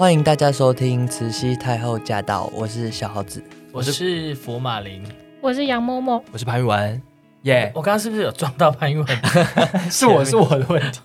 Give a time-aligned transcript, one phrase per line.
[0.00, 5.04] 欢迎大家收听《慈禧太后驾到》，我是小豪子，我是佛马林，
[5.42, 7.02] 我是杨嬷嬷，我是潘玉文。
[7.42, 7.70] 耶！
[7.74, 9.06] 我刚刚是不是有撞到潘玉文？
[9.92, 11.00] 是我 是我的问题，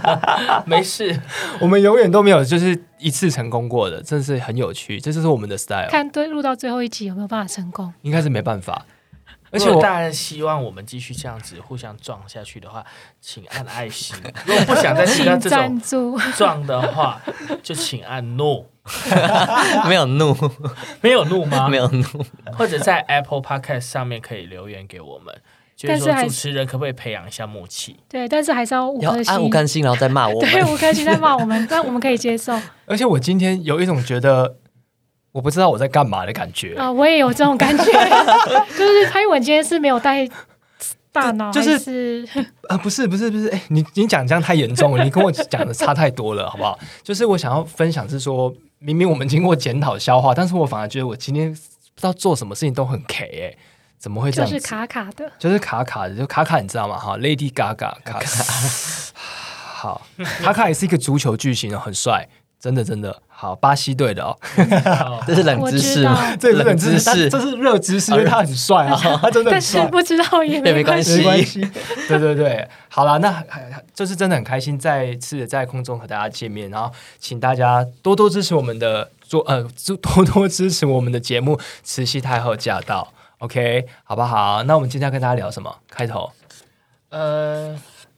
[0.64, 1.20] 没事。
[1.60, 4.98] 我们永远都没有就是一次成功过的，真是很有趣。
[4.98, 5.90] 这就是我们的 style。
[5.90, 7.92] 看对录到最后一集有没有办法成功？
[8.00, 8.86] 应该是没办法。
[9.50, 12.84] 而且我大家希望我们继续这样子互相撞下去的话，
[13.20, 14.16] 请按爱心。
[14.46, 15.80] 如果不想再听到这种
[16.36, 17.20] 撞的话，
[17.62, 18.66] 就请按怒。
[19.86, 20.34] 没有怒，
[21.00, 21.68] 没有怒吗？
[21.68, 22.04] 没有怒。
[22.56, 25.34] 或者在 Apple Podcast 上面可以留言给我们。
[25.82, 27.96] 但是主持人可不可以培养一下默契？
[28.06, 30.38] 对，但是还是要五颗星，要按五颗星，然后再骂我。
[30.40, 32.52] 对，五颗星再骂我们， 但我们可以接受。
[32.84, 34.56] 而且我今天有一种觉得
[35.32, 36.92] 我不知道我在干嘛的感觉啊、呃！
[36.92, 37.84] 我也有这种感觉，
[38.76, 40.28] 就是潘文今天是没有带
[41.12, 46.78] 大脑，就是，是 啊，不是不是不是，哎、欸，你你讲这样太严重了， 你跟我讲的差太多了，好不好？
[47.02, 53.58] 就是我想要分享是说，明明我们经过检讨消化，但是我反而觉得我今天不知道做什么事情都很 K 哎、欸。
[54.00, 54.50] 怎么会这样？
[54.50, 56.96] 就是卡卡的，就是卡卡的，就卡卡，你知道吗？
[56.96, 58.44] 哈，Lady Gaga，卡卡，
[59.74, 60.06] 好，
[60.42, 62.26] 卡卡也是一个足球巨星哦，很帅，
[62.58, 64.36] 真的真的好，巴西队的哦，
[65.26, 66.36] 这是冷知识吗？
[66.36, 71.60] 这是冷知识，这是热知识，因为他很帅啊， 他真的帅，但是不知道也没关系，没关系，
[72.06, 73.42] 对对对，好了，那
[73.94, 79.66] 就是真的很开心，再次在空中和大家见面，然后请大家多多支持我们的做呃，
[80.02, 83.10] 多多支持我们的节目《慈禧太后驾到》。
[83.38, 84.62] OK，好不好？
[84.64, 85.74] 那我们今天要跟大家聊什么？
[85.88, 86.30] 开头，
[87.08, 87.74] 呃，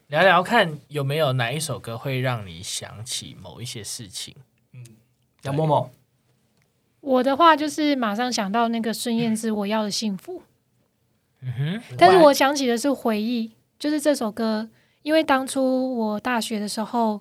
[0.09, 4.35] 聊聊看有没有哪一首歌会让你想起某一些事情。
[5.43, 5.91] 嗯，杨默默，
[7.01, 10.39] 我的话就是马上想到那个孙燕姿《我要的幸福》。
[11.43, 14.69] 嗯哼，但是我想起的是回忆，就是这首歌，
[15.03, 17.21] 因为当初我大学的时候，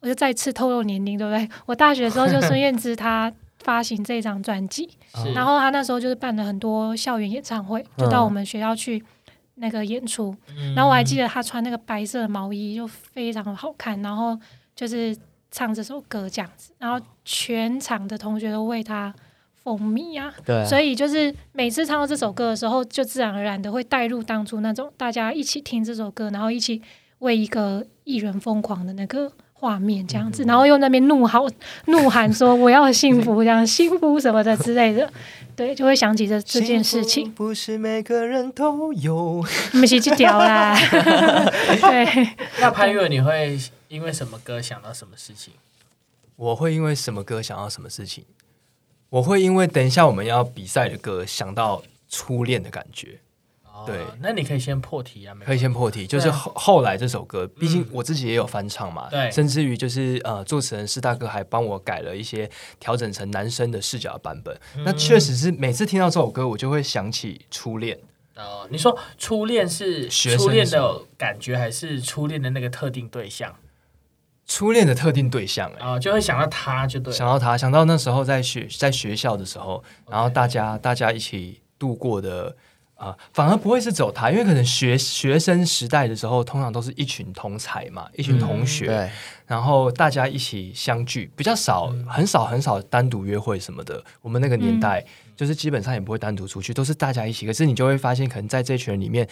[0.00, 1.48] 我就再次透露年龄，对不对？
[1.66, 3.32] 我大学的时候就孙燕姿她。
[3.60, 4.88] 发行这张专辑，
[5.34, 9.02] 然后她那时候就是办了很多校园演唱会，就到我们学校去
[9.54, 10.32] 那个演出。
[10.56, 14.00] 嗯、然后我还记得他穿那个白色的毛衣，就非常的好看。
[14.02, 14.38] 然后
[14.76, 15.16] 就是
[15.56, 19.14] 唱这首歌这样子，然后全场的同学都为他
[19.64, 20.30] 风靡啊。
[20.44, 26.82] 对，所以就是每次唱到这首歌的时候，就自然而然的会带入当初那种大家一起听这首歌，然后一起
[27.20, 29.32] 为一个艺人疯狂的那个。
[29.58, 31.48] 画面这样子，然后又那边怒吼、
[31.88, 35.10] 怒喊说：“我要幸福，这样幸福什么的之类的。”
[35.56, 37.32] 对，就会想起这这件事情。
[37.32, 39.42] 不是每个人都有，
[39.72, 40.76] 你们一起去屌啦。
[41.80, 42.28] 对，
[42.60, 43.58] 那潘越，你会
[43.96, 45.54] 因为什么歌想到什么事情？
[46.36, 48.24] 我会因为什么歌想到什么事情？
[49.08, 53.18] 我会因为等一下我们要比赛的歌想到初恋的感觉。
[53.86, 64.58] 对，那你可以先破题啊，可以先破题，就是后后来这首歌，毕竟我自己也有翻唱嘛，对，甚至于就是呃，作词人是大哥还帮我改了一些，调整成男生的视角的版本。
[64.84, 67.98] 那确实是每次听到这首歌，我就会想起初恋。
[68.34, 73.54] 哦，你说初恋是初恋的感觉，还是初恋的那个特定对象？
[74.46, 82.56] 初恋的特定对象，哎，啊，就会想到他，就对，想到他，想到那时候在学在学校的时候，然后大家大家一起度过的。
[82.98, 89.10] 啊、呃，反而不会是走他，因为可能学学生时代的时候，通常都是一群同才嘛，一群同学，嗯、
[89.46, 94.02] 然后大家一起相聚，比较少，嗯、很少很少单独约会什么的。
[94.22, 97.44] 我们那个年代，嗯、就是基本上也不会单独出去，都是大家一起。
[97.46, 99.28] 可是你就会发现，可能在这群人里面，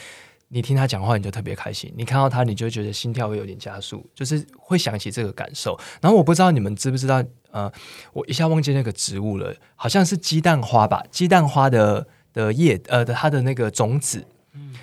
[0.55, 5.79] 你听他讲话，你就特别开心；你看到他，你就觉得心跳会有点加速，就是会想起这个感受。
[6.01, 7.71] 然后我不知道你们知不知道，呃，
[8.13, 11.05] 我一下忘记那个植物了，好像是鸡蛋花吧？
[11.11, 12.07] 鸡蛋花的。
[12.35, 14.75] 的叶呃的它的那个种子，嗯，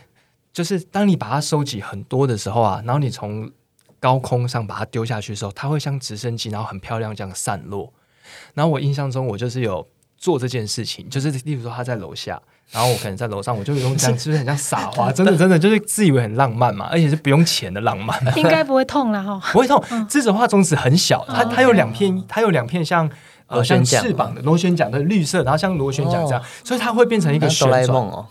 [0.54, 3.52] 就是当你把它收集很多的时候啊，然后你从
[4.00, 7.94] 高空上把它丢下去的时候，它会像直升机，然后很漂亮这样散落。
[8.54, 9.86] 然后我印象中，我就是有
[10.16, 12.42] 做这件事情，就是例如说他在楼下，
[12.72, 15.12] 然后我可能在楼上，我就用这样，是不是很像撒花？
[15.14, 18.18] 真的真的就是自以为很浪漫嘛，而且是不用钱的浪漫。
[18.38, 19.80] 应该不会痛了哈，不会痛。
[20.10, 23.10] 栀子花种子很小，它它有两片，它有两片像。
[23.48, 28.26] 呃，像翅膀的螺旋桨的绿色，然后像螺旋桨这样，所以它会变成一个旋转哦。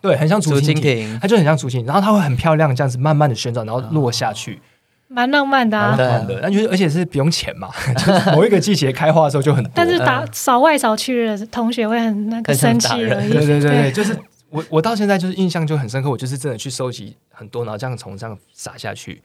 [0.00, 4.60] 对，很像竹蜻蜓，它就很像竹蜻蜓，然后它会很漂亮，这样子慢慢的旋转，然后落下去，
[5.08, 5.96] 蛮浪漫的啊。
[5.96, 9.70] 蛮浪漫的，那就是而且是不用钱嘛， 就是某一个季节开花的时候就很多。
[9.74, 13.32] 但是打扫外扫去的同学会很那个生气而已。
[13.32, 14.16] 对对对，就是
[14.50, 19.22] 我我到现在就是印象就很深刻，我就是真的去收集很多，然后这样从这样撒下去。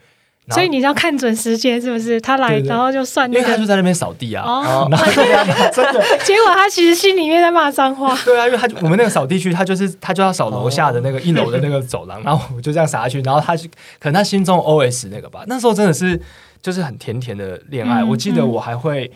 [0.51, 2.19] 所以你要看准时间，是不是？
[2.21, 4.43] 他来，然后就算，因为他就在那边扫地啊。
[4.43, 4.87] 哦，
[5.73, 6.01] 真的。
[6.23, 8.17] 结果他其实心里面在骂脏话。
[8.25, 13.67] 对啊，因为他我们那个扫地区，他就是他就要扫楼下的那个一楼的那个走廊，然后我就这样撒下去，然后他就
[13.99, 15.43] 可能他心中 OS 那个吧。
[15.47, 16.19] 那时候真的是
[16.61, 18.03] 就是很甜甜的恋爱。
[18.03, 19.11] 我记得我还会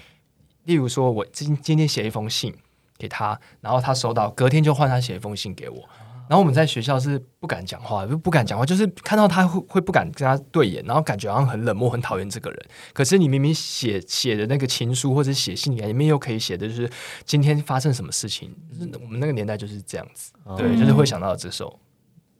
[0.65, 2.53] 例如说我今今天写一封信
[2.97, 5.83] 给他，然后他收到，隔天就换他写一封信给我。
[6.29, 12.65] 然后我们在学校是不敢讲话，就不敢讲话，就是看到他会会不敢跟他对眼，然后感觉好像很冷漠、很讨厌这个人。
[12.93, 16.89] 可是你明明写写的那个情书或者写信里面又可以写的就是
[17.25, 18.55] 今天发生什么事情。
[18.71, 21.79] 就是我们那个年代就是这样子，嗯、对，就是会想到这首。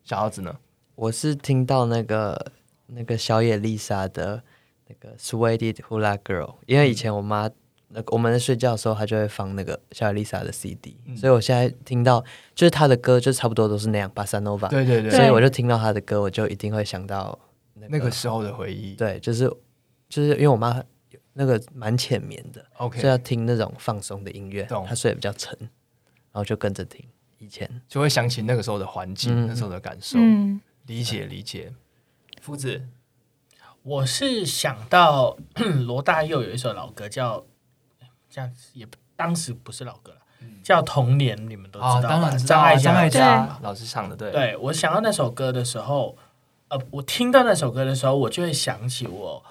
[0.04, 0.56] 小孩子呢？
[0.96, 2.52] 我是听到那个
[2.88, 4.44] 那个小野丽莎的
[4.88, 7.50] 那个《Sweated Hula Girl》，因为以前我妈。
[7.94, 12.20] 那我们在睡觉的时候，他就会放那个小丽莎的 CD，嗯，所以我现在听到
[12.56, 14.68] 就是他的歌，就差不多都是那样，巴萨诺瓦。
[14.70, 15.12] 对对对。
[15.12, 17.38] 所以我就听到他的歌，我就一定会想到
[17.76, 18.96] 那个，那个时候的回忆。
[18.96, 19.48] 对，就是
[20.10, 20.84] 就是因为我妈
[21.34, 25.70] 那个蛮浅眠的，OK，所以要听那种放松的音乐，她睡得比较沉，然
[26.34, 27.06] 后就跟着听。
[27.38, 30.18] 以前就会想起那个时候的环境，嗯，那时候的感受。
[30.20, 31.72] 嗯，理解理解。
[32.42, 32.82] 夫子，
[33.84, 35.38] 我是想到
[35.86, 37.46] 罗大佑有一首老歌叫。
[38.34, 40.18] 这样子也当时不是老歌了，
[40.64, 42.24] 叫《童年》，你们都知道张
[42.96, 44.32] 艾嘉老师唱的，对。
[44.32, 46.18] 对，我想到那首歌的时候，
[46.70, 49.46] 呃，我听到那首歌的时候，我就会想起我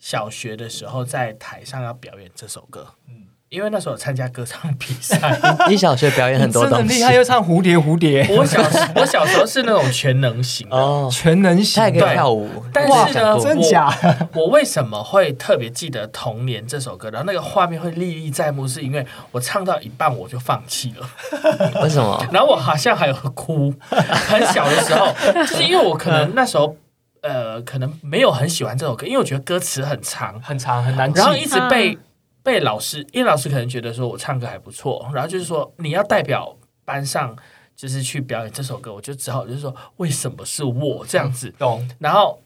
[0.00, 2.94] 小学的时候在台上要表演这首歌。
[3.06, 5.18] 嗯因为那时候参加歌唱比赛，
[5.70, 8.26] 你小学表演很多东西，厉害又唱蝴蝶蝴蝶。
[8.36, 8.60] 我小
[8.94, 12.46] 我小时候是那种全能型的，哦，全能型，他也可以跳舞。
[12.74, 13.90] 但是呢，真假？
[14.34, 17.08] 我为什么会特别记得《童年》这首歌？
[17.10, 21.08] 然后那个画面会历历在目，是因为我唱到一半我就放弃了。
[21.82, 22.22] 为什么？
[22.30, 26.76] 然后我好像还有哭，很小的时候， 就是因为我可能那时候
[27.22, 31.96] 呃，可能没有很喜欢这首歌，因为我觉得歌词很长，很长很难记，然后一直被。
[32.42, 37.36] 被老师，因为老师可能觉得说我唱歌还不错，然后就是说你要代表班上，
[37.76, 41.50] 就是去表演这首歌，我就只好就是说为什么是我这样子？
[41.58, 41.86] 懂。
[41.98, 42.40] 然后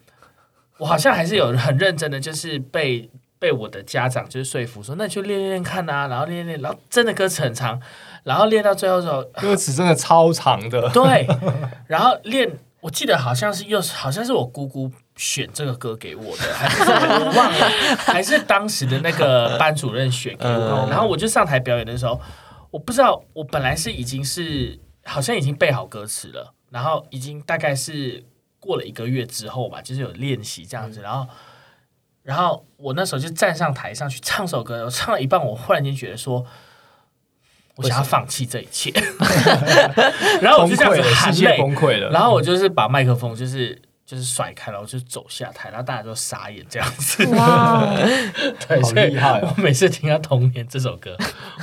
[0.77, 3.09] 我好像还是有很认真的，就是被
[3.39, 7.79] 被我的家长就是说服说，那你就练练看啊，然后练练，然后真的歌词很长，
[8.23, 10.89] 然后练到最后的时候，歌词真的超长的。
[10.89, 11.27] 对，
[11.87, 14.91] 然后练，我记得好像是又是好像是我姑姑。
[15.15, 20.87] 选这个歌给我的，还是我忘了，还是当时的那个班主任选给我。
[20.89, 22.19] 然后我就上台表演的时候，
[22.71, 28.23] 我不知道，我本来是已经是好像已经背好歌词了，然后已经大概是
[28.59, 30.99] 过了一个月之后吧，就是有练习这样子。
[31.01, 31.27] 然后，
[32.23, 36.43] 然后我那时候就站上台上去唱首歌，我唱了一半，我忽然间觉得说，
[37.75, 38.91] 我想要放弃这一切，
[40.41, 43.79] 然后我就这样子含泪崩溃了，然后我就是把麦克风就是。
[44.13, 47.25] 就是甩开了，我就走下台，然后大家都傻眼这样子。
[47.29, 47.83] 哇，
[48.67, 49.53] 对，好厉害哦！
[49.57, 51.17] 我每次听到《童年》这首歌，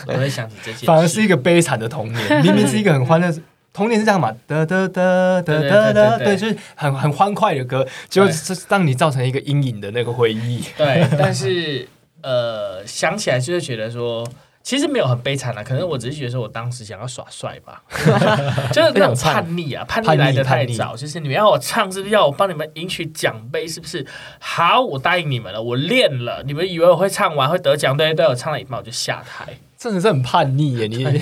[0.07, 0.85] 我都会想起这些。
[0.85, 3.33] 反而是一个悲惨的童年，明明是一个很欢乐。
[3.73, 4.35] 童年是这样嘛？
[4.49, 10.65] 哒哒哒哒哒哒，对，就是很很欢快的歌，就是让你造成一个阴影的那个回忆。
[10.77, 11.87] 对，但是
[12.23, 14.27] 呃，想起来就是觉得说。
[14.63, 17.83] 其实没有很悲惨啦，可能我只是觉得说我当时想要耍帅吧，
[18.71, 23.67] 就是那种叛逆啊，叛逆来的太早，就是你们要我唱，是不是要我帮你们赢取奖杯？
[23.67, 24.07] 是不是？
[24.39, 27.97] 好，我答应你们了，我练了，你们以为我会唱完会得奖？
[27.97, 29.49] 对对，我唱了一半我就下台，
[29.79, 30.87] 真的是很叛逆耶！
[30.87, 31.21] 你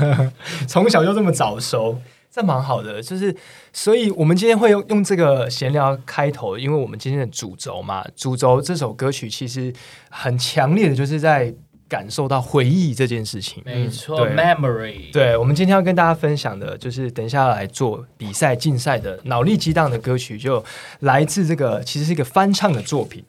[0.68, 1.98] 从小就这么早熟，
[2.30, 3.02] 这蛮好的。
[3.02, 3.34] 就是，
[3.72, 9.72] 所以我们今天会用用这个闲聊开头，因为我们今天的主轴嘛，主轴这首歌曲其实
[10.10, 11.54] 很强烈的，就是在。
[11.94, 15.12] 感受到回忆这件事情，没错，，memory。
[15.12, 20.64] 对，我们今天要跟大家分享的，就是等一下来做比赛竞赛的脑力激荡的歌曲，就
[20.98, 23.24] 来自这个，其实是一个翻唱的作品。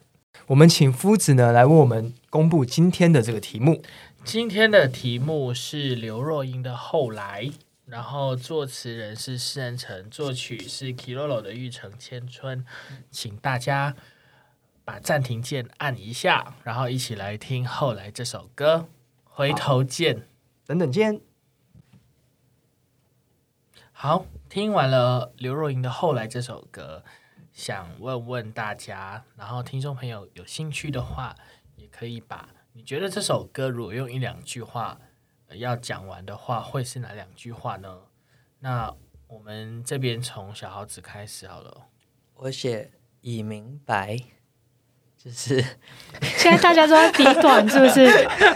[0.48, 3.84] 我们请夫子呢来为我们公布今天的这个题目。
[4.24, 7.44] 今天的题目是刘若英的《后来》，
[7.86, 12.60] 然后作词人是施仁诚，作曲是 Kilolo 的《玉成千春》，
[13.12, 13.96] 请大家。
[14.86, 18.88] 把暂停键按一下，然后一起来听后来这首歌。
[19.24, 20.30] 回头见，
[20.66, 21.20] 等等见。
[23.92, 27.04] 好，听完了刘若英的《后来》这首歌，
[27.52, 31.36] 想问问大家，然后听众朋友有兴趣的话，
[31.76, 35.00] 也可以把你觉得这首歌如果用一两句话
[35.50, 38.04] 要讲完的话，会是哪两句话呢？
[38.60, 38.96] 那
[39.28, 41.88] 我们这边从小豪子开始好了。
[42.36, 44.18] 我写已明白。
[45.26, 45.60] 就是
[46.38, 48.06] 现在大家都在比短，是不是？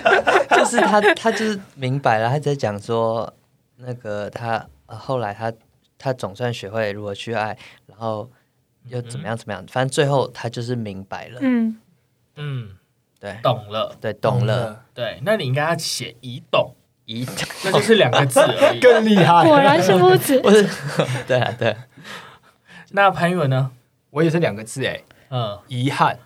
[0.55, 3.33] 就是他，他就是明白了，他在讲说，
[3.77, 5.51] 那个他后来他
[5.97, 7.57] 他总算学会如何去爱，
[7.87, 8.29] 然后
[8.87, 11.39] 又怎么样怎么样，反正最后他就是明白了。
[11.41, 11.75] 嗯
[12.35, 12.69] 嗯，
[13.19, 15.19] 对，懂了，对，懂了，对。
[15.23, 17.25] 那你应该要写已懂，已，
[17.65, 19.43] 那就是两个字而已，更厉害。
[19.43, 20.69] 果然是夫子，不是？
[21.27, 21.75] 对啊，对。
[22.91, 23.71] 那潘裕文呢？
[24.11, 26.17] 我也是两个字，哎，嗯，遗憾。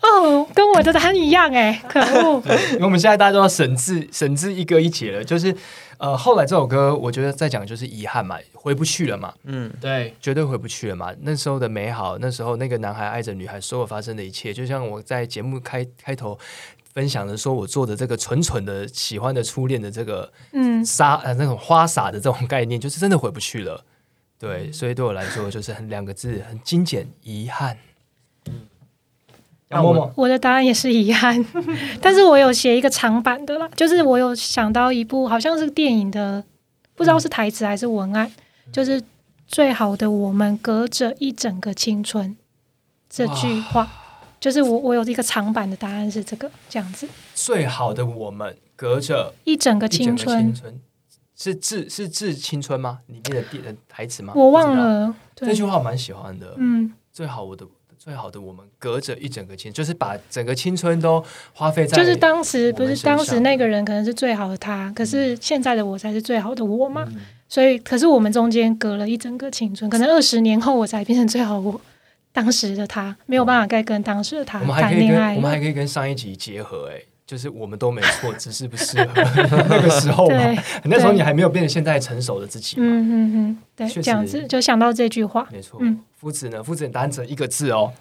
[0.00, 2.42] 哦，跟我的答案一样哎，可恶！
[2.74, 5.54] 因为我们现在大家都要审字，审字一哥一姐了，就是
[5.98, 11.12] 呃，后来这首歌，我觉得在讲就是遗憾嘛，回不去了嘛，嗯，对，绝对回不去了嘛。
[11.22, 16.38] 那时候的美好，那时候那个男孩爱着女孩，所有发生的一切，就像我在节目开开头
[16.94, 23.84] 分享的，说我做的这个蠢蠢的喜欢的初恋的这个嗯沙呃那种花洒的这种概念，就是真的回不去了。
[24.38, 27.76] 对，所以对我来说就是很两个字，很精简，遗憾。
[29.68, 31.44] 啊、我我的答案也是遗憾，
[32.00, 36.42] 但是我有写一个长版的啦，就是我有想到一部好像是电影的，
[36.94, 38.26] 不知道是台词还是文案，
[38.66, 39.02] 嗯、就是
[39.46, 42.34] 最好的我们隔着一整个青春
[43.10, 43.86] 这句话，
[44.40, 50.54] 就是我我有一个长版的答案是这个这样子，最好的我们隔着一整个青春，
[51.36, 53.00] 是致是致青春吗？
[53.08, 54.32] 里面的电的台词吗？
[54.34, 57.66] 我忘了，这句话我蛮喜欢的，嗯，最好我的。
[58.08, 61.22] 最好的我们隔着一整个青春，就是把整个青春都
[61.52, 61.94] 花费在。
[61.94, 67.04] 就是当时不是当时那个人可能是最好的他，嗯、可是现在的我才是最好的我嘛。
[67.08, 71.78] 嗯、所以，可是我们中间隔了一整个青春，可能二十年后我才变成最好的我。
[72.32, 75.34] 当时的他没有办法再跟当时的他谈恋爱。
[75.36, 79.12] 我们还可以跟上一集结合，哎，就是我们都没错， 只是不适合
[79.68, 80.36] 那个时候嘛。
[80.84, 82.76] 那时候你还没有变成现在成熟的自己。
[82.78, 85.78] 嗯嗯嗯，对，这样子就想到这句话，没错。
[85.82, 86.00] 嗯。
[86.16, 86.62] 夫子呢？
[86.62, 87.92] 夫子答案只一个字哦。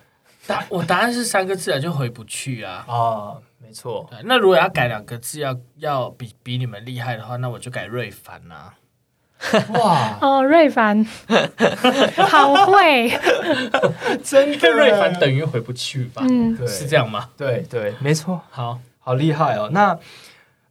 [0.48, 2.86] 答我答案是三个字啊，就回不去啊。
[2.88, 4.10] 哦，没错。
[4.24, 8.74] 那如果要改两个字，要要比比你们厉害的话，那我就改瑞凡啊。
[9.74, 11.06] 哇哦，瑞凡，
[12.28, 13.10] 好会，
[14.24, 14.70] 真的。
[14.72, 16.24] 瑞凡等于回不去吧？
[16.28, 17.30] 嗯，对，是这样吗？
[17.38, 18.42] 对对，没错。
[18.50, 19.70] 好，好厉害哦。
[19.72, 19.98] 那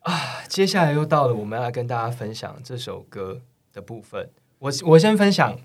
[0.00, 0.12] 啊，
[0.46, 3.40] 接下来又到了我们要跟大家分享这首歌
[3.72, 4.28] 的部分。
[4.58, 5.58] 我我先分享。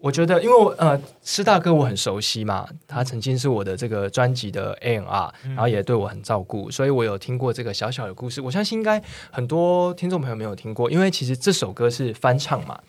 [0.00, 8.40] 我觉得，因为我呃，师大哥我很熟悉嘛，他曾经是我的这个专辑的 A&R，然后也对我很照顾，所以我有听过这个小小的故事。
[8.40, 12.80] 我相信应该很多听众朋友没有听过，因为其实这首歌是翻唱嘛。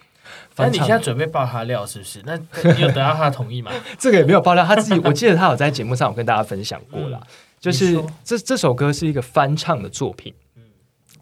[0.55, 2.23] 那你现在准备爆他料是不是？
[2.25, 3.71] 那你有得到他的同意吗？
[3.99, 7.27] 这个也没有爆料，他自己我记得他有在节目上有跟大家分享过啦，嗯、
[7.63, 10.33] 就是这这首歌是一个翻唱的作品。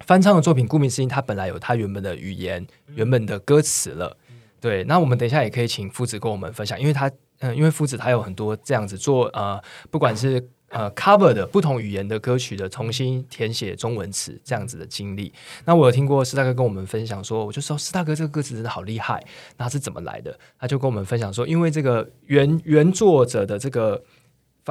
[0.08, 4.18] 翻唱的作品，顾名思义，它本来有它原本的语言、原本的歌词了。
[4.60, 7.08] 对，那我们等一下也可以请夫子跟我们分享，因为他，
[7.42, 15.32] 嗯、呃，因为夫子他有很多这样子做，呃，不管是呃 cover 的不同语言的歌曲的重新填写中文词这样子的经历。
[15.66, 19.24] 那我有听过师大哥跟我们分享说，我就说师大哥这个歌词真的好厉害，
[19.58, 20.36] 那他是怎么来的？
[20.60, 24.04] 他就跟我们分享说，因为这个原原作者的这个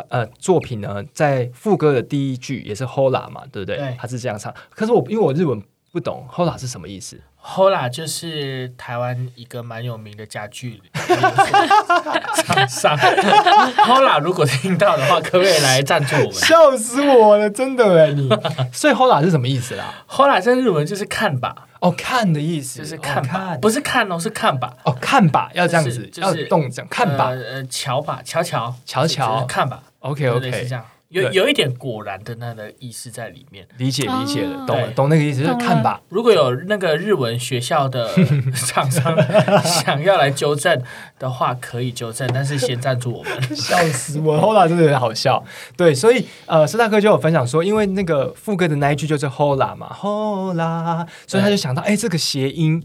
[0.09, 3.76] 呃作品呢，在副歌的第一句也是 Hola 嘛，对不对？
[3.76, 12.97] 对他是这样唱，可是我因为我日文不懂，Hola 是什么意思？Hola 就是台湾一个蛮有名的家具厂商。
[12.97, 16.32] Hola 如果听到的话，可不可以来赞助我们？
[16.35, 18.28] 笑死我了，真的哎你。
[18.73, 24.77] 所以 Hola 是什么意思啦？Hola 在日文就是看吧，哦，看的意思就是看吧，不是看哦，是看吧。
[24.85, 29.83] 哦，看吧，要这样子，要动这样看吧，呃，瞧吧，瞧瞧，瞧瞧，看吧。
[30.01, 30.85] OK OK，是这样。
[31.11, 36.00] 有有一点果然的那个意思在里面，理解理解了，懂了懂那个意思，就是看吧。
[36.09, 38.09] 如果有那个日文学校的
[38.55, 39.17] 厂商
[39.64, 40.81] 想要来纠正
[41.19, 43.43] 的话，可以纠正，但是先赞助我们。
[43.57, 45.45] 笑死我，Hola 真的很好笑。
[45.76, 52.81] 对，所以呃，斯大哥就有分享说，因为那个副歌的那一句就是 Hola 嘛，Hola，所以他就想到，哎，这个谐音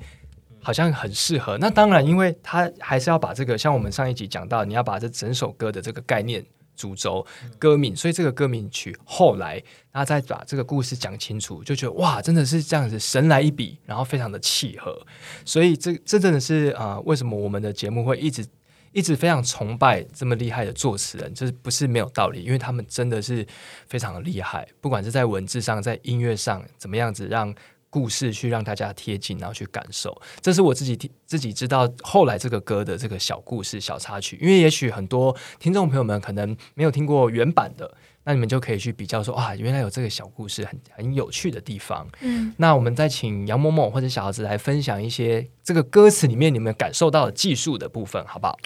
[0.63, 1.59] 好像很适合。
[1.59, 6.43] 那当然，因为他还是要把这个，像我们上一集讲到，你要把这整首歌的这个概念。
[6.75, 7.25] 主轴
[7.57, 9.55] 歌名，所以这个歌名曲后来，
[9.91, 15.05] 然后再把这个故事讲清楚，就觉得哇，真的是这样子，神来一笔，然后非常的契合。
[15.43, 18.45] 所以这这真的是啊、为什么我们的节目会一直
[18.91, 21.33] 一直非常崇拜这么厉害的作词人？
[21.33, 23.45] 这不是没有道理，因为他们真的是
[23.87, 27.53] 非常的厉害，不管是在文字上，在音乐上，怎么样子让。
[27.95, 34.37] 故事去让大家贴近，然后去感受，这是我自己听自己知道后来这个歌的这个小故事、小插曲。
[34.41, 37.89] 因为也许很多听众朋友们可能没有听过原版的，
[38.25, 42.05] 那你们就可以去比较说啊，原来有这个小故事很很有趣的地方。
[42.19, 48.59] 嗯，那我们再请杨某某或者小孩子来分享一些这个歌词里面你们感受到的技术的部分，好不好？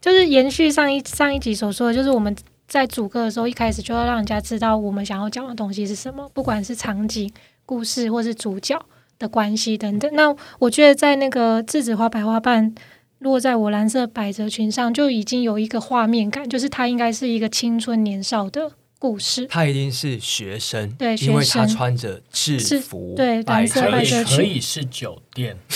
[0.00, 2.36] 就是延续上一上一集所说的，就是我们
[2.66, 7.32] 在主歌的时候一开始就要让人家知道我们想要讲的东西是什么，不管是场景。
[7.64, 8.80] 故事或是主角
[9.18, 12.74] 的关系等等，那我觉得在那个栀子花白花瓣
[13.18, 19.44] 落在我蓝色百褶裙上，就已经有一个画面感，就是他应该是一个青春年少的故事。
[19.50, 25.56] 他一定是学生，对，因为他穿着制服，对，蓝色百褶裙可以是酒店。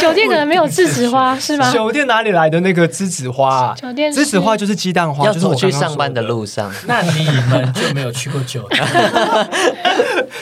[0.00, 1.72] 酒店可能没有栀子花 是吗？
[1.72, 3.74] 酒店哪里来的那个栀子花啊？
[3.80, 6.74] 酒店栀子花就是鸡蛋花，要就是我走去上班的路上。
[6.88, 8.84] 那你们就没有去过酒店？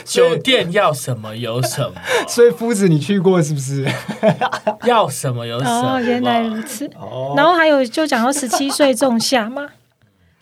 [0.07, 1.93] 酒店要什么有什么，
[2.27, 3.87] 所以夫子你去过是不是？
[4.85, 5.97] 要什么有什么。
[5.97, 6.87] 哦，原来如此。
[6.99, 9.67] 哦然后还有就讲到十七岁仲夏嘛，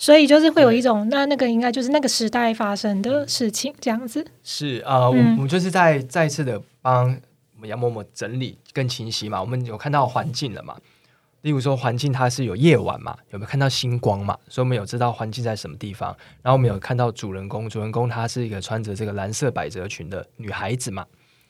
[0.05, 4.23] 所以就是会有一种那那个应该就是那个时代发生的事情这样子。
[4.43, 7.07] 是啊、呃，我嗯我们就是在再次的帮
[7.55, 9.41] 我们杨嬷嬷整理更清晰嘛。
[9.41, 10.77] 我们有看到环境了嘛？
[11.41, 14.37] 例如说环境它是有夜晚嘛，有没有看到星光嘛？
[14.47, 16.15] 所以我们有知道环境在什么地方。
[16.43, 21.07] 然后我们有看到主人公，主人公她是一个穿着这个蓝色百褶裙的女孩子嘛，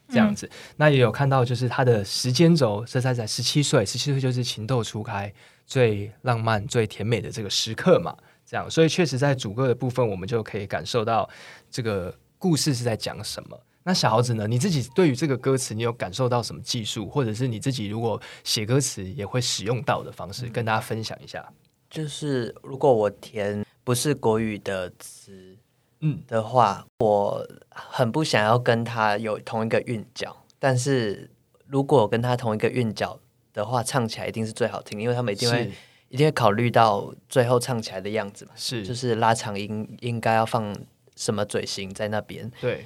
[0.08, 0.48] 这样子。
[0.76, 5.32] 那也有看到就是她的时间轴是在在十七岁，十七岁就是情窦初开、
[5.66, 8.14] 最浪漫、最甜美的这个时刻嘛。
[8.46, 11.28] 这样，所以确实在主歌的部分，我们就可以感受到
[11.70, 13.58] 这个故事是在讲什么。
[13.86, 14.46] 那小豪子呢？
[14.46, 21.46] 你自己对于这个歌词，你有感受到什么技术，或者是你自己如果写歌词也会使用到的方式，跟大家分享一下？
[21.90, 25.56] 就是如果我填不是国语的词，
[26.00, 30.34] 嗯的话，我很不想要跟他有同一个韵脚。
[30.58, 31.30] 但是
[31.66, 33.20] 如果我跟他同一个韵脚
[33.52, 35.70] 的话，唱起来一定是最好听，因为他们一定会是
[36.14, 38.52] 一定会考虑到最后唱起来的样子嘛。
[38.54, 40.72] 是就是拉长音应该要放
[41.16, 42.84] 什么嘴型在那边，对，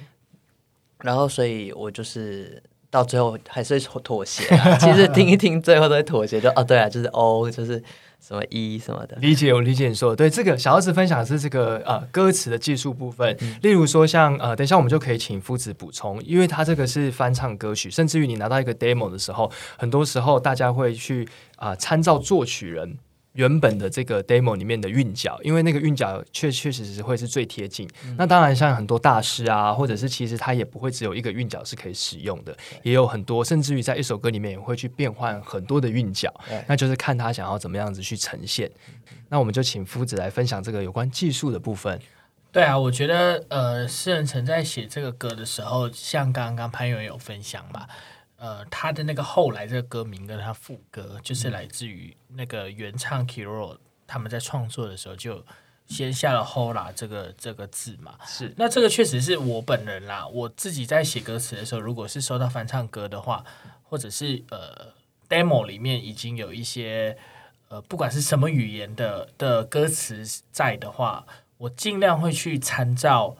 [1.03, 4.75] 然后所以我就是到最后还是会妥协啊。
[4.81, 7.79] 其实听一听，最后都会妥协，就哦对啊，就是 O 就是
[8.19, 9.15] 什么 E 什么的。
[9.17, 10.15] 理解，我理解你说的。
[10.15, 22.97] 对，这个小豪子分享的是这个呃歌词的技术部分，例如说像呃，等一下我们就可以请夫子补充，因为他这个是翻唱歌曲，甚至于你拿到一个 demo 的时候，很多时候大家会去啊、呃、参照作曲人。
[23.39, 27.87] 原本的这个 demo 里面的韵脚，因为那个韵脚确确实实会是最贴近。
[28.03, 36.33] 嗯、那当然，像很多大师啊，或者是其实他也不会只有一个韵脚是可以使用的，也有很多，甚至于在一首歌里面也会去变换很多的韵脚。
[36.67, 38.69] 那就是看他想要怎么样子去呈现。
[38.89, 41.97] 嗯、那我们就请夫子来分享这个有关技术的部分。
[42.51, 47.87] 对啊，我觉得呃，诗人曾在写这个歌的时候，像刚刚潘源有分享吧。
[48.39, 55.45] 呃，他的那个后来这个歌名跟他副歌，就是来自于那个原唱 Kiro 他们在创作的时候就
[55.87, 58.15] 先下了 Hola 这个这个字嘛。
[58.25, 63.43] 是，那这个确实是我本人啦，我自己在写歌词的时候，如果是收到翻唱歌的话，
[63.83, 64.93] 或者是呃
[65.27, 67.17] demo 里面已经有一些
[67.67, 71.25] 呃不管是什么语言的的歌词在的话，
[71.57, 73.35] 我尽量会去参照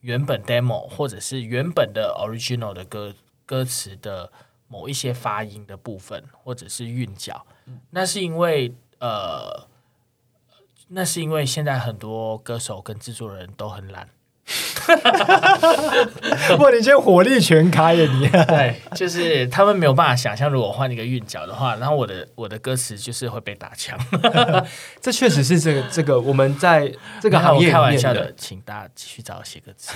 [0.00, 3.14] 原本 demo 或者是原本的 original 的歌。
[3.50, 4.30] 歌词的
[4.68, 7.44] 某一些发音的部分，或者是韵脚，
[7.90, 9.66] 那是因为呃，
[10.86, 14.08] 那是因为现在很多歌手跟制作人都很懒。
[16.58, 18.12] 哇，你今天火力全开呀！
[18.12, 23.98] 你 对，就是他们没有办法想象，如果换一个韵脚的话，然后我的我的歌词就是会被打枪。
[25.00, 29.92] 这确实是这个这个我们在这个行业开玩笑的，请大家继续找我写歌词。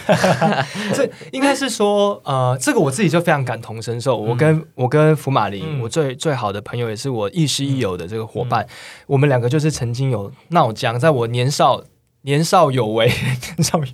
[0.94, 4.16] 这应该是说，呃，这个我自己就非常感同身受。
[4.16, 8.68] 我跟、嗯、我跟福马林，嗯、我最最好的朋友，也是我亦师亦友的这个伙伴，嗯、
[9.08, 11.82] 我们两个就是曾经有闹僵，在我年少。
[12.24, 13.06] 年少有为，
[13.56, 13.86] 年少有，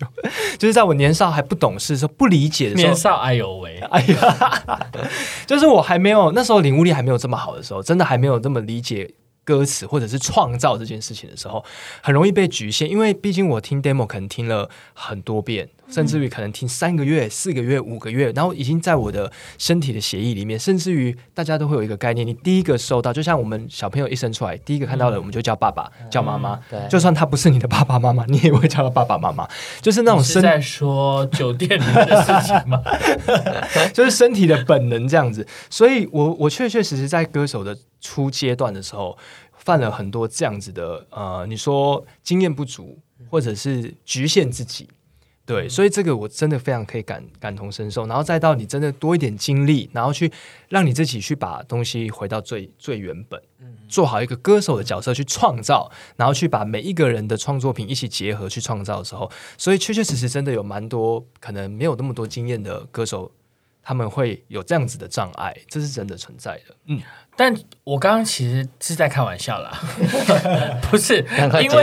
[0.59, 4.91] 就是在我年少还不懂事的时候，不理解的时候，年少哎有为， 哎呀，
[5.47, 9.13] 就是我还没有那时候领悟力还没有这么好的时候，真的还没有这么理解
[9.45, 11.65] 歌词或者是创造这件事情的时候，
[12.03, 15.69] 很容易被局限，因为毕竟我听 demo 可能听了很多遍。
[15.91, 20.59] 甚至于可能停三个月、四个月、五个月，然后已经在我的身体的协议里面。
[20.59, 26.61] 甚至于大家都会有一个概念：你第一个收到，就像我们小朋友一生出来，第一个看到的我们就叫爸爸、嗯、叫妈妈。
[26.71, 29.49] 对，就算他不是你的爸爸妈妈，你也会叫他爸爸妈妈。
[29.81, 32.83] 就是那种 是在说酒店里面的事情吗？
[33.93, 35.47] 就是身体的本能这样子。
[35.69, 39.17] 所以我我确确实实在歌手的初阶段的时候，
[39.57, 42.99] 犯了很多这样子的呃，你说经验不足，
[43.29, 44.89] 或者是局限自己。
[45.51, 50.31] 对，所以这个我真的非常可以感感同身受，然后再到你真的多一点精力，然后去
[50.69, 53.43] 让你自己去把东西回到最最原本，
[53.89, 63.33] 做好一个歌手的角色去创造，然后去把每一个人的创作品一起结合去创造的时候，所以确确实实真的有蛮多可能没有那么多经验的歌手，
[63.83, 66.77] 他们会有这样子的障碍，这是真的存在的。
[66.87, 67.03] 嗯。
[67.41, 69.71] 但我刚刚其实是在开玩笑啦，
[70.91, 71.25] 不是，
[71.63, 71.83] 因为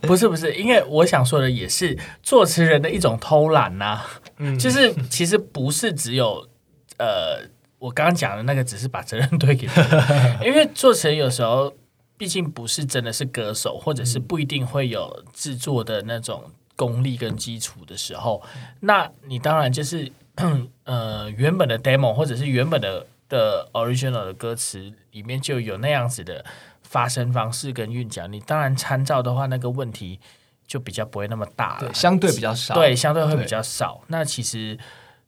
[0.00, 4.06] 不是不是，因为我想说的也是作词人的一种偷懒呐、啊，
[4.38, 6.48] 嗯、就是其实不是只有
[6.96, 7.38] 呃，
[7.78, 9.82] 我刚刚讲的那个只是把责任推给他，
[10.42, 11.70] 因为作词人有时候
[12.16, 16.44] 毕竟不是真的是歌手，或者是不一定会有制作的那种
[16.76, 18.42] 功力跟基础的时候，
[18.80, 20.10] 那你当然就是
[20.84, 23.06] 呃原本的 demo 或者是原本的。
[23.28, 26.44] 的 original 的歌词里面就有那样子的
[26.82, 30.20] 发声方式跟韵脚，你当然参照的话，那个问题
[30.66, 34.02] 就比较不会那么大了，对，相对比较少，对，相对会比较少。
[34.08, 34.78] 那其实。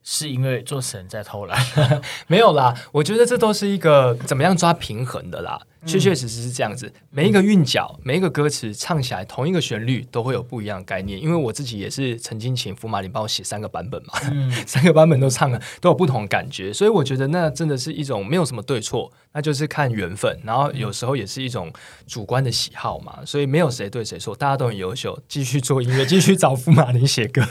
[0.08, 1.60] 是因为作词人在偷懒，
[2.28, 2.72] 没有啦。
[2.92, 5.60] 我觉得这都是一个怎么样抓平衡的啦。
[5.86, 11.20] 确确实实是这样子，每一个韵脚，每一个歌词唱起来，同一个旋律都会有不一样的概念。
[11.20, 16.72] 因为我自己也是曾经请福马林帮我写三个版本嘛，嗯、 三个版本都唱了，都有不同的感觉。
[16.72, 20.38] 所以我觉得那真的是一种没有什么对错，那就是看缘分。
[20.44, 21.72] 然后有时候也是一种
[22.06, 27.42] 主观的喜好嘛，所以没有谁对谁错，大家都很优秀，继续做音乐， 继续找福马林写歌，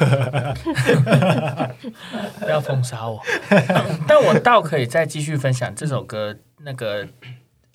[2.42, 3.22] 不要封杀我。
[4.08, 7.08] 但我倒可以再继续分享这首歌那个。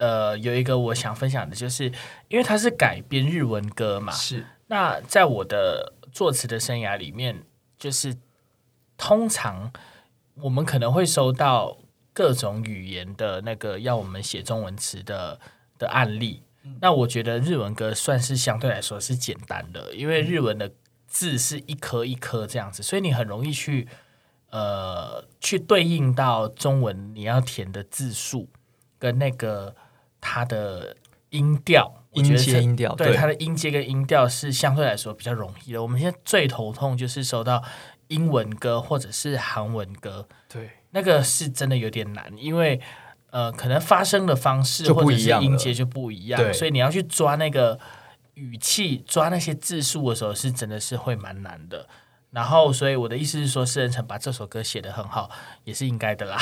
[0.00, 1.84] 呃，有一个我想分享的，就是
[2.28, 4.46] 因为它是改编日文歌嘛，是。
[4.68, 7.44] 那在我的作词的生涯里面，
[7.78, 8.16] 就是
[8.96, 9.70] 通常
[10.36, 11.76] 我们可能会收到
[12.14, 15.38] 各种语言的那个要我们写中文词的
[15.76, 16.44] 的案例。
[16.62, 16.78] 嗯。
[16.80, 20.72] 那我觉得日文歌算是相对来说是简单的，因为日文的
[21.06, 23.86] 字是一颗一颗这样子，所以你很容易去
[24.48, 28.48] 呃去对应到中文你要填的字数
[28.98, 29.76] 跟那个。
[30.20, 30.96] 它的
[31.30, 35.82] 音调，音阶音调，对它的音阶跟音调是相对来说比较容易的。
[35.82, 37.62] 我们现在最头痛就是收到
[38.08, 42.80] 英文歌或者是韩文歌，对，那个是真的有点难，因为
[43.30, 47.78] 呃，可能发声的方式或者是音阶就不一样，所以你要去抓那个
[48.34, 51.86] 语气、抓那些字数的时候，是真的是会蛮难的。
[52.32, 55.28] 然后，所以我的意思是说，施人成把这首歌写得很好，
[55.64, 56.38] 也是应该的啦。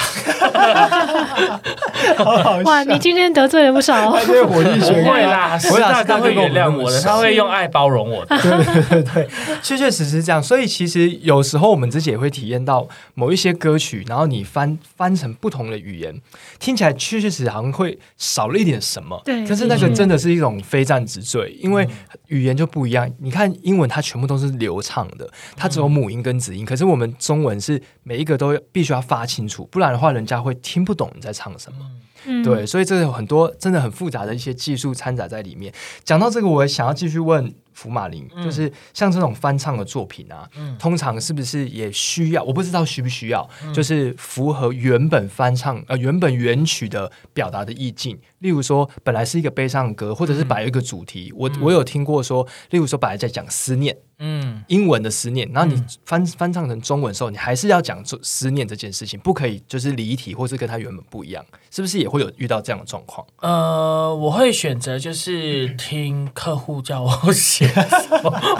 [2.62, 4.20] 哇，你今天得罪了不少哦。
[4.26, 5.02] 对，火力全开。
[5.02, 8.36] 不会啦，我大哥会原谅我的，他会用爱包容我的。
[8.36, 9.28] 对对对 对，
[9.62, 10.42] 确确实实是这样。
[10.42, 16.20] 所以其实有时候我们自己也会体验到某一些歌曲，然后你翻翻成不同的语言，
[16.58, 19.18] 听起来确确实实好像会少了一点什么。
[19.24, 21.88] 对，可是那个真的是一种非战之罪，因为
[22.26, 23.10] 语言就不一样。
[23.20, 25.66] 你看英文，它全部都是流畅的，它。
[25.82, 31.78] 有母音跟子音，可是我们中文是每一个都必须要发清楚，不然的话，人家会听不懂你在唱什么。
[32.26, 35.72] 嗯、对，所以这有很多真的很复杂的一些技术掺杂在里面。
[36.04, 37.54] 讲到这个，我也想要继续问。
[37.78, 42.42] 福马林就是像这种翻唱的作品啊，嗯、通常是不是也需要？
[42.42, 48.18] 我不知道需不需要，嗯、就是符合原本翻唱呃原本原曲的表达的意境。
[48.40, 51.30] 例如说，本来是一个悲伤歌，或者是摆一个主题。
[51.32, 63.26] 嗯、我我有听过说，例如说，本来在讲思念，嗯，英文的思念，然后你翻翻唱成中文的时候，你还是要讲思念这件事情，不可以就是离题，或是跟它原本不一样，是不是也会有遇到这样的状况？
[63.40, 67.67] 呃，我会选择就是听客户叫我写。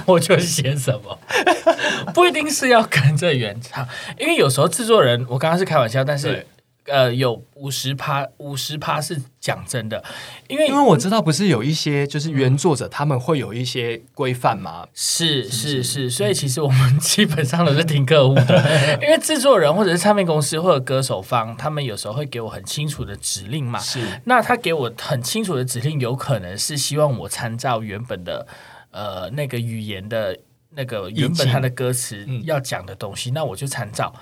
[0.07, 1.19] 我就写什么，
[2.15, 3.87] 不一定是要跟着原唱，
[4.19, 6.47] 因为有时候制作人，我刚刚是开玩笑，但是
[6.91, 10.03] 呃，有五十趴，五十趴是讲真的，
[10.47, 14.87] 因为因为我知道不是有一些就是原作者他们会有一些规范吗？
[14.95, 18.65] 是是是，所以其实我们基本上都是听客户的，
[19.05, 28.47] 因为制作人或者是唱片公司或者歌手方，他们有时候会给我很清楚的指令嘛，是，那他给我很清楚的指令，有可能是希望我参照原本的。
[28.91, 30.39] 呃，那个语言的
[30.71, 34.15] 那个原本它的歌词要讲的东西，嗯、那我就参照。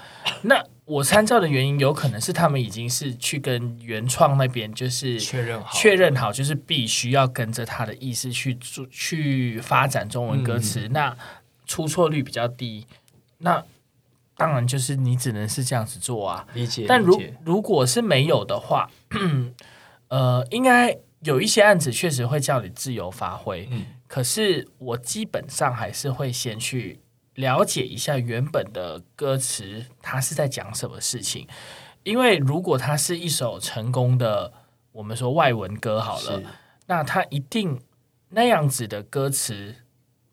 [0.43, 11.17] 那我参照的原因，有可能是他们已经是去跟原创那边就是确认好，确认好，就是必须要跟着他的意思去做去发展中文歌词，嗯、那
[11.67, 12.87] 出错率比较低。
[13.39, 13.65] 那
[14.37, 16.47] 当然就是你只能是这样子做啊。
[16.55, 16.87] 理解。
[16.89, 18.89] 但如如果是没有的话，
[20.09, 23.69] 呃，应该有一些案子确实会叫你自由发挥。
[23.71, 23.87] 嗯。
[24.07, 27.01] 可是我基本上还是会先去
[27.35, 31.47] 了解一下原本的歌词，它是在讲什么事情。
[32.03, 34.53] 因为如果它是一首成功的，
[34.93, 36.41] 我们说外文歌好了，
[36.87, 37.81] 那它一定
[38.29, 39.75] 那样子的歌词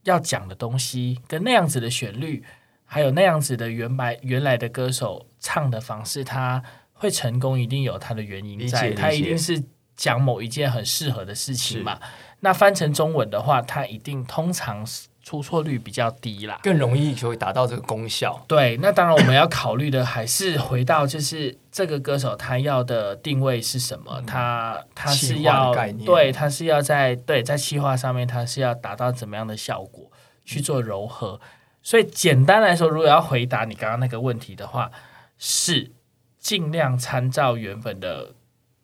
[0.04, 2.44] 要讲的东西，跟那样子的旋律，
[2.86, 6.62] 还有那样子的原白原来的歌手唱的方式，它
[6.94, 9.64] 会成功，一定有它的原因在，它一定是
[9.96, 12.00] 讲某一件很适合的事情嘛。
[12.44, 14.86] 那翻成中文的话，它一定通常
[15.24, 18.44] 出错率比较低啦，更容易就会达到这个功效。
[18.50, 24.16] 对，那当然我们要考虑的还是回到就是这个歌手他要的定位是什么？
[24.18, 25.74] 嗯、他他是要
[26.06, 30.12] 对，他是要在对在气化上面，他是要达到怎么样的效果
[30.44, 31.40] 去做糅合？
[31.82, 34.92] 所以简单来说，如果要回答你刚刚那个问题的话，
[35.38, 35.94] 是
[36.40, 38.34] 尽量参照原本的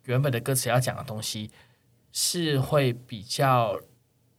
[0.04, 1.50] 原本的歌词要讲的东西。
[2.12, 3.80] 是会比较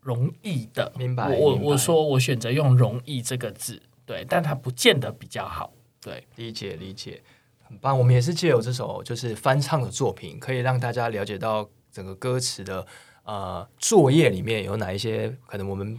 [0.01, 1.29] 容易的，明白？
[1.29, 7.21] 我我说我选择用“容易”这个字，对，但它不见得比较好，对，理解理解。
[7.63, 7.97] 很棒。
[7.97, 12.85] 我们也是借由这首就是翻唱的作品，可以让大家了解到整个歌词的
[13.23, 15.97] 呃作业里面有哪一些可能我们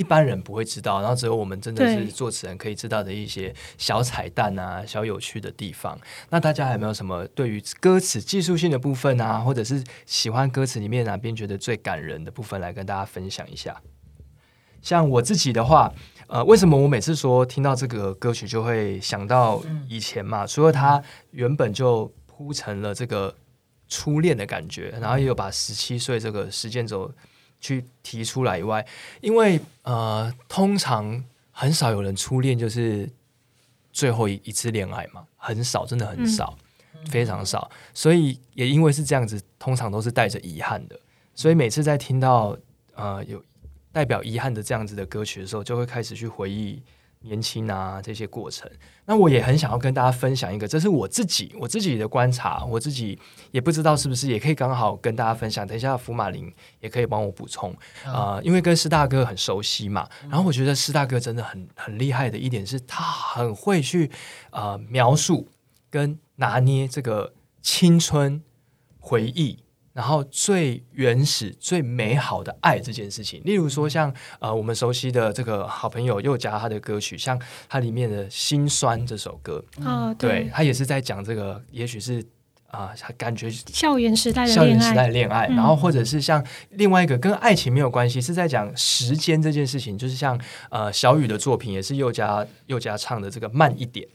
[0.00, 6.00] 一般人不会知道，然后只有我们真的是作词人可以知道的一些小彩蛋啊、小有趣的地方。
[6.30, 13.78] 那大家还有没有什么对于歌词技术性的部分啊，或者是喜欢歌词里面哪边觉得最感人的部分来跟大家分享一下？
[14.80, 15.92] 像我自己的话，
[16.28, 20.46] 呃，为什么我每次说听到这个歌曲就会想到以前嘛？
[20.46, 23.34] 除了它原本就铺成了这个
[23.86, 27.12] 初恋的感觉，然后也有把十七岁这个时间轴
[27.60, 28.84] 去提出来以外，
[29.20, 33.08] 因为呃，通常很少有人初恋就是
[33.92, 36.56] 最后一一次恋爱嘛，很少，真的很少，
[36.94, 37.70] 嗯、非常少。
[37.94, 40.98] 所以也因为是这样子，通常都是带着遗憾的。
[41.34, 42.56] 所以每次在听到
[42.94, 43.42] 呃有。
[43.92, 46.80] 代表遗憾的这样子的歌曲的时候，就会开始去回忆
[47.22, 48.70] 年轻啊这些过程。
[49.06, 53.18] 那我也很想要跟大家分享一个，这是我自己我自己的观察，我自己
[53.50, 55.66] 也不知道是不是也可以刚好跟大家分享。
[55.66, 57.70] 等一下福马林也可以帮我补充
[58.04, 60.08] 啊、呃，因为跟施大哥很熟悉嘛。
[60.22, 64.10] 然后我觉得施大哥真的很很厉害的一点是他很会去
[64.50, 65.48] 呃描述
[65.90, 68.42] 跟拿捏这个青春
[68.98, 69.64] 回忆。
[70.00, 82.18] 然后最原始、最美好的爱这件事情，例如说像呃我们熟悉的这个好朋友又加他的歌曲，像他里面的《心酸》这首歌，哦，对，对他也是在讲这个，也许是
[82.68, 94.08] 啊、呃，感觉校园时代的校园时代的恋爱，嗯、然后或者是像另外一个跟爱情没有关系，是在讲时间这件事情，就是像呃小雨的作品，也是宥嘉宥嘉唱的这个慢一点，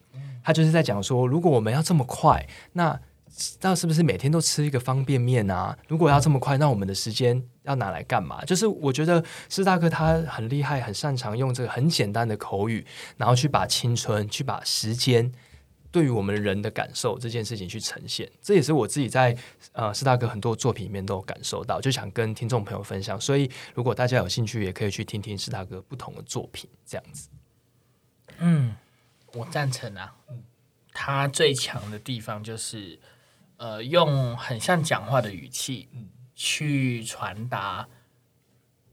[0.43, 2.43] 他就是在讲说，如果我们要这么快，
[2.73, 2.99] 那
[3.59, 5.77] 那是不是每天都吃一个方便面啊？
[5.89, 8.45] 如果要这么快，那我们的时间要拿来干嘛？
[8.45, 12.85] 就是我觉得施大哥他很厉害，很擅长用这个很简单的口语，
[13.17, 15.29] 然后去把青春、去把时间
[15.91, 18.31] 对于我们人的感受这件事情去呈现。
[18.41, 19.35] 这也是我自己在
[19.73, 23.19] 呃施大哥很多作品里面都有感受到，就想跟听众朋友分享。
[23.19, 27.27] 所以如果大家有兴趣，也可以去听听施大哥不同的作品，这样子。
[28.37, 28.73] 嗯，
[29.33, 30.15] 我赞成啊。
[30.93, 32.97] 他最强的地方就是。
[33.57, 35.87] 呃，用很像讲话的语气，
[36.35, 37.87] 去传达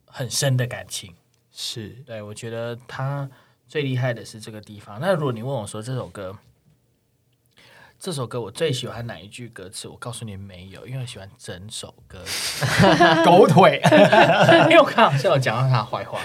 [0.06, 1.14] 很深的感情，
[1.52, 1.88] 是。
[2.06, 3.28] 对，我觉得他
[3.66, 5.00] 最厉害的是这个地方。
[5.00, 6.38] 那如果你问我说这首歌，
[7.98, 9.88] 这首歌我最喜欢哪一句歌词？
[9.88, 12.22] 我告诉你没有，因为我喜欢整首歌，
[13.26, 13.80] 狗腿，
[14.70, 16.20] 因为我看好像有讲到他坏话，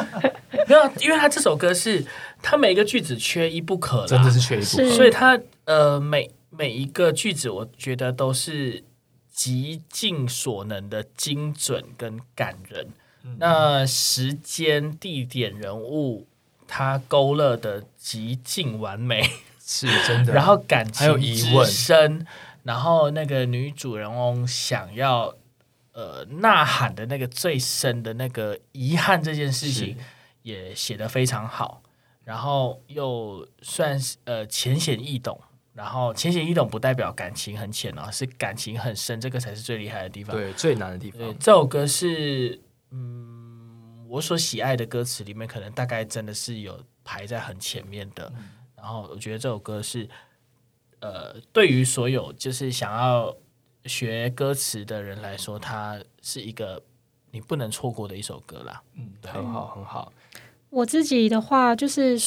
[0.68, 2.04] 没有，因为他这首歌是
[2.42, 6.30] 他每一个句子缺一不可，真的是缺一不可，所以他呃每。
[6.54, 8.84] 每一个句子，我觉得都是
[9.32, 12.88] 极尽所能的精准跟感人。
[13.24, 16.26] 嗯、那时间、地点、人物，
[16.68, 19.22] 它勾勒的极尽完美，
[19.58, 20.34] 是真的。
[20.36, 22.26] 然后感情还有疑问深，
[22.64, 25.34] 然后那个女主人翁想要
[25.92, 29.96] 呃呐喊的那个最深的那个遗憾这件事情，
[30.42, 31.82] 也写得非常好。
[32.24, 35.40] 然后又算是呃浅显易懂。
[35.74, 40.36] 然后浅显易懂不代表感情很浅哦，是感情很深，这个才是最厉害的地方。
[40.36, 41.18] 对，最难的地方。
[41.18, 48.30] 对，这首歌是嗯，我所喜爱的歌词里面，可能大概真的是有排在很前面的。
[48.36, 50.06] 嗯、然后我觉得这首歌是
[51.00, 53.34] 呃，对于所有就是想要
[53.86, 56.82] 学歌词的人来说，它是一个
[57.30, 58.82] 你不能错过的一首歌啦。
[58.94, 60.12] 嗯，很好，很好。
[60.68, 62.20] 我自己的话，就是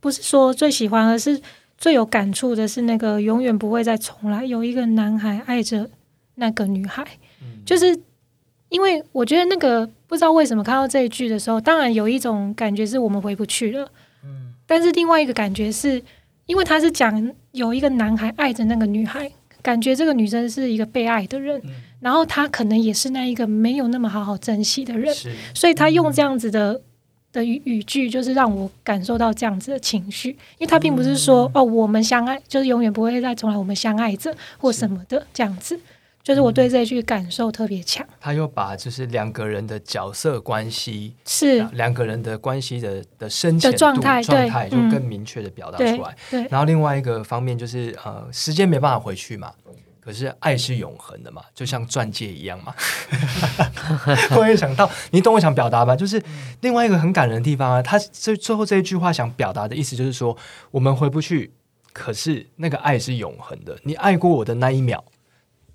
[0.00, 1.42] 不是说最喜欢，而是。
[1.78, 4.44] 最有感触的是那个永远不会再重来。
[4.44, 5.88] 有一个男孩爱着
[6.34, 7.06] 那个女孩，
[7.40, 7.98] 嗯、就是
[8.68, 13.88] 因为我觉得那个不知道为什么看到这一句的时候，当然有一种感觉是我们回不去了。
[14.24, 16.02] 嗯、但是另外一个感觉是
[16.46, 19.30] 因为他是讲有一个男孩爱着那个女孩，
[19.62, 25.14] 感觉这个女生是一个被爱的人，嗯、然后他可能也是那一个没有那么好好珍惜的人，
[25.54, 26.82] 所以他用这样子的。
[27.32, 35.78] 的语语句就是让我感受到这样子的情绪，因为他并不是说、嗯、哦，我们相爱就是永远不会再重来，我们相爱着或什么的这样子，
[36.22, 38.06] 就是我对这一句感受特别强。
[38.20, 46.16] 他又把就是两个人的角色关系是两个人的关系的的深浅状态状态就更明确的表达出来。
[46.50, 49.52] 然后另外一个方面就是呃，时间没办法回去嘛。
[50.08, 52.74] 可是爱是永恒的嘛，就像钻戒一样嘛。
[54.32, 55.94] 突然想到，你懂我想表达吧？
[55.94, 56.22] 就是
[56.62, 57.82] 另外一个很感人的地方啊。
[57.82, 60.34] 他最最后这一句话想表达的意思就是说，
[60.70, 61.52] 我们回不去，
[61.92, 63.78] 可是那个爱是永恒的。
[63.82, 65.04] 你爱过我的那一秒，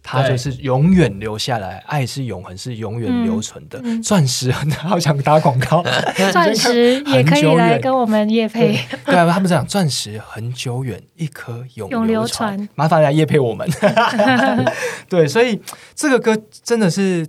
[0.06, 3.80] 它就是永远留下来，爱是永恒，是永远留存的。
[3.80, 5.82] 嗯嗯、钻石，好想打广告，
[6.34, 8.78] 钻石也可以来跟我们叶配。
[9.06, 12.68] 对啊，他们讲钻石很久远，一颗永永流传。
[12.76, 13.68] 麻烦来叶配我们。
[15.08, 15.62] 对，所以
[15.96, 17.26] 这个歌真的是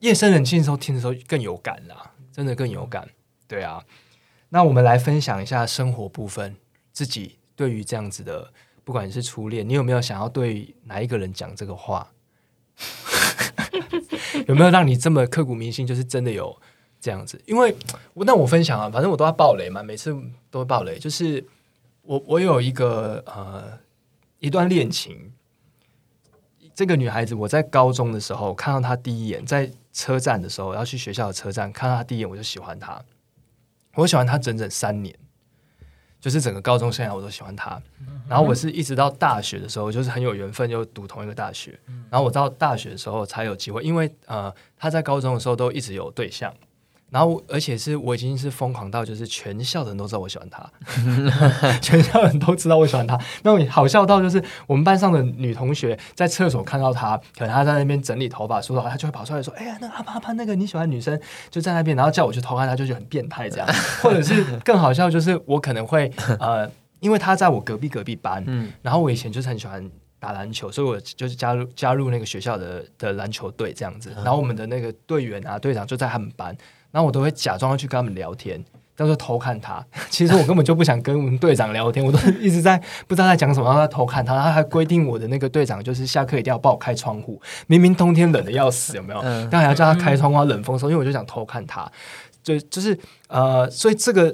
[0.00, 3.08] 夜深人静的时候听的时候更有感啦，真的更有感。
[3.48, 3.80] 对啊，
[4.50, 6.56] 那我们来分享一下生活部分，
[6.92, 8.52] 自己对于这样子的。
[8.84, 12.12] 不管你是初恋，你有没有想要对哪一个人讲这个话？
[14.46, 15.86] 有没有让你这么刻骨铭心？
[15.86, 16.54] 就是真的有
[17.00, 17.40] 这样子？
[17.46, 17.74] 因为
[18.14, 20.14] 那我分享啊，反正我都要爆雷嘛，每次
[20.50, 20.98] 都会爆雷。
[20.98, 21.42] 就是
[22.02, 23.78] 我我有一个呃
[24.40, 25.32] 一段恋情，
[26.74, 33.02] 这个女孩子我在高中的时候看到她第一眼，在车站的时候要去学校的车站看到她第一眼，我就喜欢她，
[33.94, 35.16] 我喜欢她整整三年。
[36.24, 37.78] 就是整个高中生涯我都喜欢他，
[38.26, 41.78] 然后我是一直到大学的时候，就是很有缘分，就读同一个大学。
[42.08, 46.50] 然后我到大学的时候才有机会，因为呃他在高中的时候都一直有对象。
[47.10, 50.68] 然后，而且是我已经是疯狂到，就是全校的人都知道我喜欢他，
[51.80, 53.16] 全校人都知道我喜欢他。
[53.42, 61.16] 那种好笑到，就是我们班上的女同学在厕所看到他，可能他在那边整理头发梳头，他就会跑出来说：“哎呀，那个阿潘阿潘，那个你喜欢女生
[61.50, 63.68] 就在那边。”然后叫我去偷看，他就觉得很变态这样。
[64.02, 68.44] 或者是更好笑，就是我可能会呃，因为他在我隔壁隔壁班，
[68.82, 69.88] 然后我以前就是很喜欢
[70.18, 74.10] 打篮球，所以我就是加入加入那个学校的的篮球队这样子。
[74.16, 76.56] 然后我们的那个队员啊队长就在他们班。
[76.94, 79.84] 然后我都会假装要去跟他们聊天，到时候偷看他。
[80.08, 84.36] 其实我根本就不想跟我们队长聊天，我都一直在不知道在讲什么，然后在偷看他。
[84.36, 89.20] 他还规定我的那个队长就是下课一定要帮我开窗户，明明冬天冷的要死，有没有？
[89.50, 91.90] 但还要叫他开窗户，冷风时候，因为我就想偷看他。
[92.44, 94.32] 就就是呃，所以这个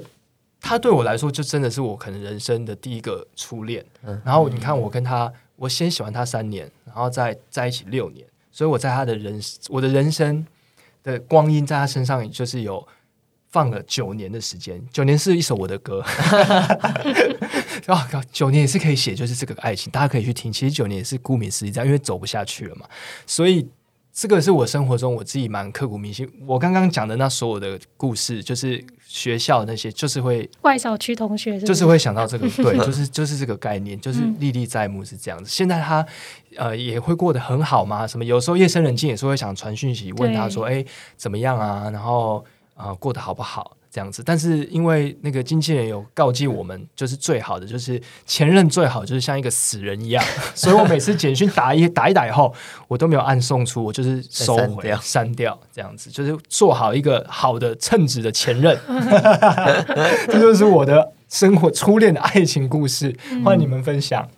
[0.59, 3.83] 他对我来说就真的是我可能人生的第一个初恋。
[4.23, 10.45] 然后你看我跟他，我先喜欢他三年，然后再在一起六年，所以我在他的人我的人生。
[11.03, 12.87] 的光阴在他身上，就是有
[13.49, 14.81] 放了九年的时间。
[14.91, 16.01] 九年是一首我的歌，
[17.87, 20.51] 啊，九年也是可以写，就是这个爱情，大家可以去听。
[20.51, 22.85] 其实九年也是顾名思义这样，因为走不下去了嘛。
[23.25, 23.67] 所以
[24.13, 26.29] 这个是我生活中我自己蛮刻骨铭心。
[26.45, 35.49] 我刚刚讲的那所有的故事，就是学校那些，就是会外小区同学是是，就是会想到这个， 对，就是就是这个概念，就是历历在目是这样子。
[35.49, 36.05] 现在他。
[36.57, 38.05] 呃，也会过得很好吗？
[38.05, 40.83] 什么有时候夜深人静也是会想传讯息问他说：“哎，
[41.15, 42.43] 怎么样啊？”然后
[42.75, 43.77] 啊、呃，过得好不好？
[43.91, 44.23] 这样子。
[44.23, 50.23] 但是因为那个经纪人有告诫我们，就是最好的就是前任最好就是像一个死人一样，
[50.55, 52.53] 所以我每次简讯打一打一打以后，
[52.87, 58.79] 我都没有按送出，我就是收回删掉，删掉这样子，就是做好一个好的称职的前任。
[60.27, 64.29] 这就是我的生活初恋的爱情故事，欢迎你们分享。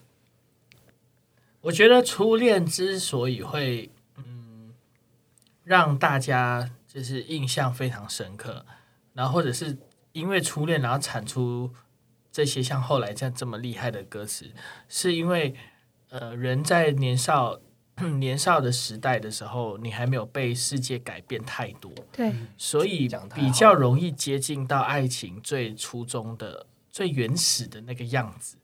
[1.62, 4.74] 我觉得初恋之所以会嗯
[5.63, 8.66] 让大家就是印象非常深刻，
[9.13, 9.78] 然后或者是
[10.12, 11.71] 因为初恋然后产出
[12.32, 14.52] 这些像后来这样这么厉害的歌词，
[14.88, 15.56] 是因为
[16.10, 17.60] 呃人在年少
[18.19, 28.58] 年少的时代的时候，你还没有被世界改变太多，对，所以比较容易接近到爱情最初衷的最原始的那个样子。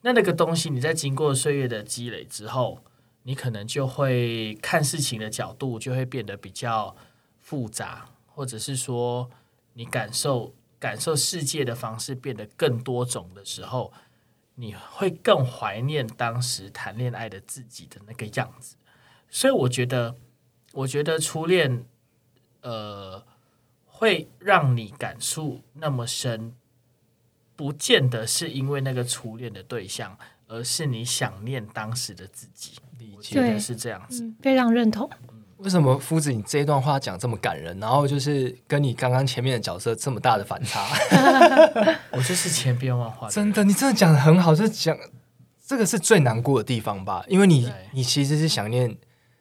[0.00, 2.82] 那那个东西，你在经过岁月的积累之后，
[3.22, 6.96] 你可能就会看事情的角度就会变得比较
[7.38, 9.30] 复杂，或者是说
[9.76, 13.92] 你感受感受世界的方式变得更多种的时候，
[14.54, 18.76] 你会更怀念当时谈恋爱的自己的那个样子。
[19.28, 20.16] 所以我觉得，
[20.72, 21.84] 我觉得初恋，
[22.62, 23.22] 呃，
[23.84, 26.54] 会让你感触那么深。
[27.54, 32.72] 不见得是因为那个初恋的对象，而是你想念当时的自己。
[32.98, 35.08] 你觉得是这样子，嗯，非常认同。
[35.58, 37.78] 为什么夫子你这一段话讲这么感人？
[37.80, 40.86] 然后就是跟你刚刚前面的角色这么大的反差。
[42.12, 43.28] 我就是千变万化。
[43.28, 44.96] 真的，你真的讲的很好，就是讲
[45.66, 47.24] 这个是最难过的地方吧？
[47.28, 48.96] 因为你你其实是想念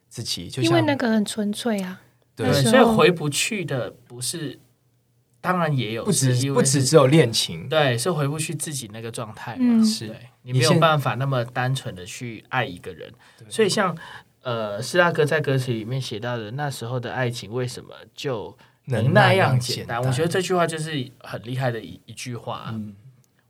[0.08, 2.02] 自己，就因为那个很纯粹啊。
[2.36, 4.60] 对，所以回不去的不是。
[5.42, 10.12] 当然也有，不止不止只有恋情，对，是回不去自己那个状态嘛，嗯、是
[10.42, 13.14] 你没有办法那么单纯的去爱一个人，
[13.48, 13.96] 所以像
[14.46, 20.00] 呃，施大哥在歌词里面写到的那时候的爱情为什么就能那样简单？
[20.00, 22.70] 我觉得这句话就是很厉害的一一句话、啊。
[22.72, 22.96] 嗯，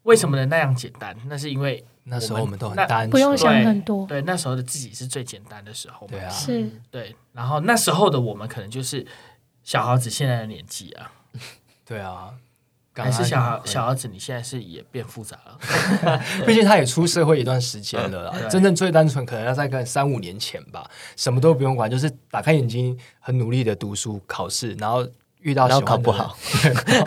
[0.03, 1.13] 为什么能那样简单？
[1.27, 4.07] 那是因为那时候我们都很单纯，不用想很多。
[4.07, 6.07] 对，那时候的自己是最简单的时候。
[6.07, 7.13] 对啊，是，对。
[7.33, 9.05] 然后那时候的我们可能就是
[9.63, 11.11] 小孩子现在的年纪啊。
[11.85, 12.33] 对啊，
[13.03, 16.19] 还是小小儿子，你现在是也变复杂了。
[16.47, 18.31] 毕竟他也出社会一段时间了啦。
[18.41, 25.05] 嗯、真正最单纯，可能要在个三五年前吧，什么都不用管，就是打开眼睛，很努力的读书、考试，然后
[25.41, 26.37] 遇到然后考不好，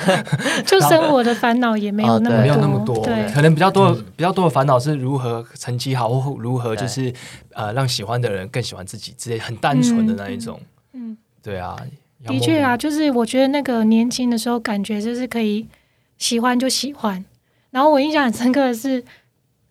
[0.66, 3.02] 就生活的烦恼也没有那么多，没有那么多。
[3.32, 7.10] 可能比较多、嗯、比较多的烦恼是如何成绩好，或如何就是
[7.54, 10.60] 呃让喜欢的人更喜欢自己之类，很单纯的那一种。
[10.92, 11.76] 嗯，对啊，
[12.26, 15.66] 的确啊，就是我觉得那个年轻的时候，感觉就是可以。
[16.18, 17.24] 喜欢就喜欢，
[17.70, 19.02] 然后我印象很深刻的是，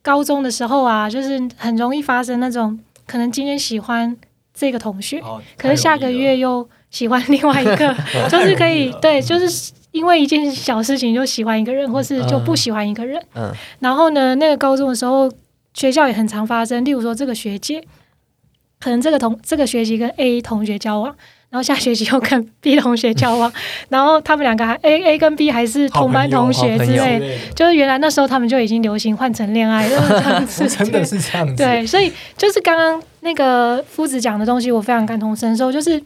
[0.01, 4.15] 高中的时候啊，就是很容易发生那种，可能今天喜欢
[4.53, 7.95] 这个同学，哦、可是下个月又喜欢另外一个，
[8.31, 13.21] 就是可以对，就是因为一件小事情就喜欢一个人，或是就不喜欢一个人。
[13.35, 15.29] 嗯，然后呢，那个高中的时候，
[15.73, 17.83] 学校也很常发生，例如说这个学姐，
[18.79, 21.15] 可能这个同这个学期跟 A 同学交往。
[21.49, 23.51] 然后下学期又跟 B 同学交往，
[23.89, 31.55] 然后他们两个还 A A 跟 B 还是同班同学之类，就是原来那时候他们就已经流行换成恋爱了，这样子 真的是这样子。
[31.55, 35.71] 对，所以就是刚刚那个夫子讲的东西，我非常感同身受。
[35.71, 36.01] 就是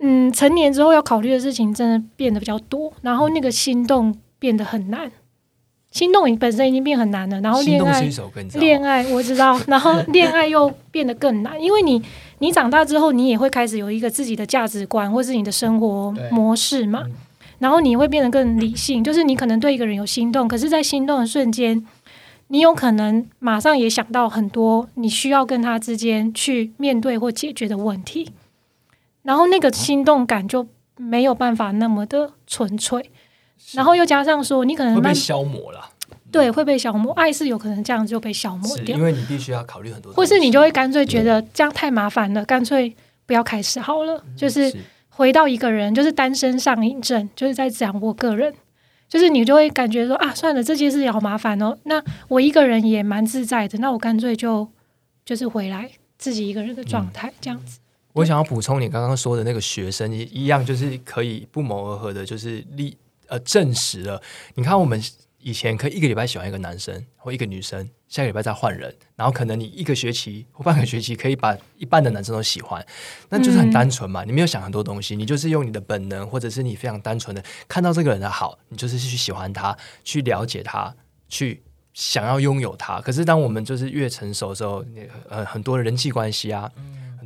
[0.00, 5.10] 嗯，成年之后要考虑的事情真的变得比较多，然后那个心动变得很难。
[5.92, 8.06] 心动本身已经变很难了，然后恋爱，
[8.54, 12.02] 恋爱我知道，然后恋爱又变得更难，因为你
[12.38, 17.04] 你长大之后，你也会开始有一个自己的价值观，或是你的生活模式嘛，
[17.58, 21.86] 然后你会变得更理性，就是你可能对一个人有心动，可是，在心动的瞬间，
[22.48, 28.30] 你有可能马上也想到很多你需要跟他之间去面对或解决的问题，
[29.22, 30.66] 然后那个心动感就
[30.96, 33.10] 没有办法那么的纯粹。
[33.72, 35.88] 然后又加上说，你可能会被消磨了，
[36.32, 37.12] 对，会被消磨。
[37.14, 44.22] 爱是有可能这样就被消磨掉，因为你必须要考虑很多，或是你就会干脆觉得这样太麻烦了，干脆不要开始好了。
[44.36, 44.74] 就是
[45.08, 48.52] 回到一个人，就是单身上瘾症，就是在讲我个人，
[49.08, 51.78] 就是你就会感觉说啊，算了，这件事也好麻烦哦。
[51.84, 54.68] 那我一个人也蛮自在的，那我干脆就
[55.24, 57.78] 就是回来自己一个人的状态，这样子。
[58.12, 62.96] 我想要补充你刚刚说的那个学生也一样，就是可以不谋而合的，就是立。
[63.28, 64.22] 呃，证实了。
[64.54, 65.02] 你看，我们
[65.46, 72.84] 以前可以一个礼拜喜欢一个男生或一个女生，下个礼拜再换人，然后可能你一个学期或半个学期可以把一半的男生都喜欢，
[73.28, 74.24] 那就是很单纯嘛。
[74.24, 80.92] 你没有想很多东西，你就是用你的本能，或者是你非常单纯的看到这个人的好，你就是去喜欢他，去了解他，
[81.28, 81.62] 去
[81.94, 83.00] 想要拥有他。
[83.00, 84.84] 可是当我们就是越成熟的时候，
[85.28, 86.68] 呃，很多的人际关系啊。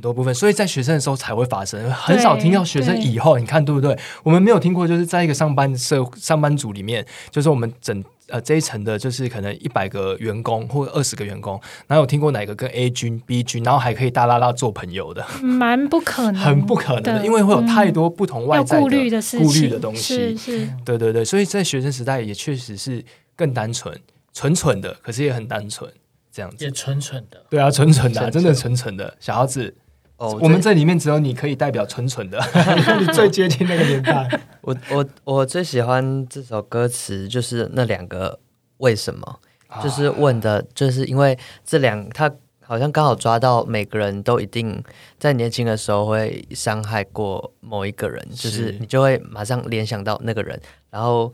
[0.01, 3.97] 多部分，所以在学生的时候才会发生，很少听到学生以后，你看对不对？
[4.23, 15.25] 我们没有听过，就是在一个上班社上班族里面，就是我们整呃这一层的，就是可能一百个员工或二十个员工，哪有听过哪个跟 A 君、B 君，然后还可以大拉拉做朋友的？
[15.41, 20.35] 蛮不可能，很不可能的，因为会有太多不同外在的顾虑的事情、顾虑的东西。
[20.35, 23.03] 是是，对对对，所以在学生时代也确实是
[23.35, 23.95] 更单纯、
[24.33, 25.91] 蠢蠢的，可是也很单纯
[26.31, 27.43] 这样子，也蠢蠢的。
[27.49, 29.75] 对啊，蠢蠢的，真的蠢蠢的小孩子。
[30.21, 32.39] 哦，我们这里面只有你可以代表纯纯的，
[33.01, 34.29] 你最接近那个年代。
[34.61, 38.39] 我我我最喜欢这首歌词，就是那两个
[38.77, 39.39] 为什么，
[39.83, 44.83] 就是问的，就是因为这两他好像刚好抓到每个人都一定
[45.17, 50.61] 在年轻的时候会伤害过某一个人，就是你就会马上联想到那个人，
[50.91, 51.33] 然后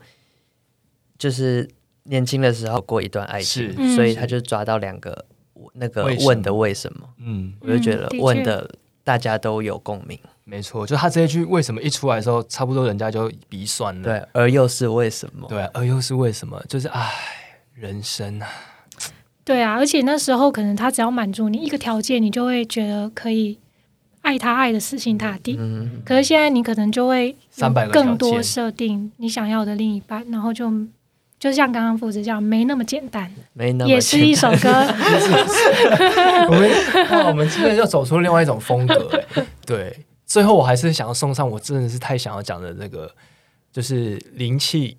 [1.18, 1.68] 就是
[2.04, 5.26] 年轻的时候过一段爱情，所以他就抓到两个。
[5.74, 7.08] 那个问的为什么？
[7.18, 8.68] 嗯，我就觉得问的
[9.04, 10.18] 大家都有共鸣。
[10.44, 14.02] 没错，就他这一句为什么一出来的时候，差不多人家就鼻酸了。
[14.02, 15.46] 对，而又是为什么？
[15.48, 16.58] 对，而又是为什么？
[16.68, 17.10] 就是唉，
[17.74, 18.48] 人生啊。
[19.44, 23.58] 对啊，而且那时候可能他只要满足你一个条件，你就会觉得可以
[24.22, 25.56] 爱他爱的死心塌地。
[25.58, 27.36] 嗯，可是现在你可能就会
[27.92, 30.70] 更多设定你想要的另一半，然后就。
[31.38, 34.68] 就像刚刚夫子讲，没那么简单，没那么也是一首歌。
[36.48, 36.70] 我们
[37.08, 39.22] 那，我们今天又走出另外一种风格。
[39.64, 43.14] 对，最后我还是想要送上，我真的是太想要讲的那个，
[43.70, 44.98] 就是灵气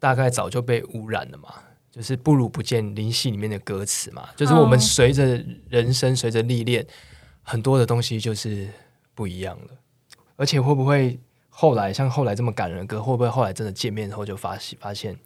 [0.00, 1.54] 大概早就被污染了嘛，
[1.92, 6.84] 就是不如不见灵气里面的歌词嘛，就是我们随着人生，随着历练，
[7.42, 8.66] 很多的东西就是
[9.14, 9.68] 不一样了。
[10.34, 11.16] 而且会不会
[11.48, 15.16] 后来像后来这么感人的歌，会不会后来真的见面后就发现发现？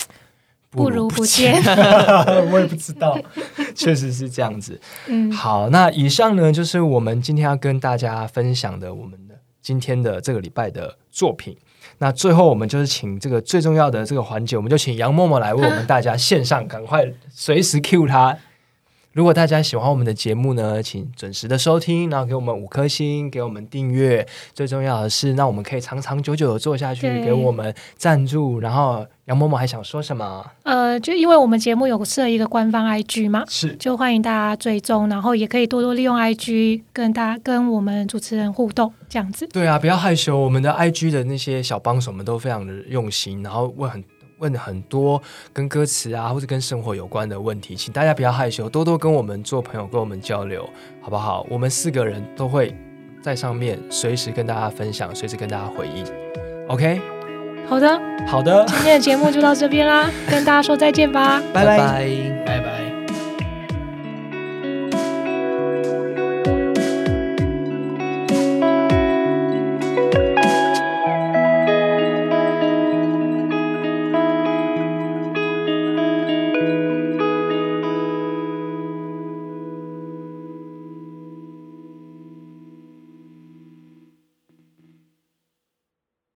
[0.70, 1.60] 不如不见，
[2.52, 3.18] 我也不知道，
[3.74, 4.80] 确实是这样子。
[5.06, 11.56] 嗯，好，那以上呢就是我们今天要跟大家分享的我们的今天的这个礼拜的作品。
[11.98, 18.36] 那最后我们就是请这个最重要的这个环节，我们就请杨默默来为我们大家献上，赶快随时 cue 他。
[19.12, 24.24] 如果大家喜欢我们的节目呢，请准时的收听，然后给我们五颗星，给我们订阅。
[24.54, 28.60] 最重要的是，那我们可以长长久久的做下去，给我们赞助。
[28.60, 30.48] 然后杨某某还想说什么？
[30.62, 39.44] 呃，就因为我们节目有设一个官方 IG 嘛，是，就欢迎大家追踪，然后也可以多多利用 IG 跟大家跟我们主持人互动，这样子。
[39.48, 44.04] 对啊，不要害羞，我们的 IG 的那些小帮手们都非常的用心，然后问很。
[44.40, 45.22] 问很多
[45.52, 50.68] 跟歌词啊，或者跟生活有关的问题，请大家不要害羞，多多跟我们做朋友，跟我们交流，
[51.00, 51.46] 好不好？
[51.48, 52.74] 我们四个人都会
[53.22, 56.04] 在上面随时跟大家分享，随时跟大家回应。
[56.68, 57.00] OK，
[57.68, 61.78] 好的，好的，今天的节目就到这边啦，跟大家说再见吧， 拜拜，
[62.44, 62.89] 拜拜。